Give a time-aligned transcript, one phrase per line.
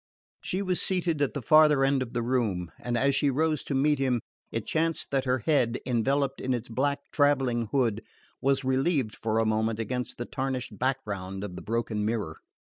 [0.41, 3.75] She was seated at the farther end of the room, and as she rose to
[3.75, 4.19] meet him
[4.51, 8.01] it chanced that her head, enveloped in its black travelling hood,
[8.41, 12.37] was relieved for a moment against the tarnished background of the broken mirror.